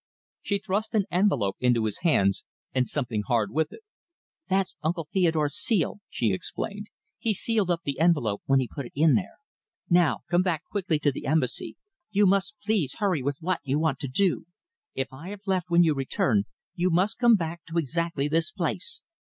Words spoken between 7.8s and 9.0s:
the envelope when he put it